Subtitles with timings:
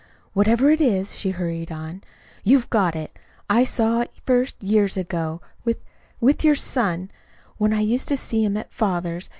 [0.33, 2.01] "Whatever it is," she hurried on,
[2.43, 3.19] "you've got it.
[3.47, 5.77] I saw it first years ago, with
[6.19, 7.11] with your son,
[7.57, 9.29] when I used to see him at father's.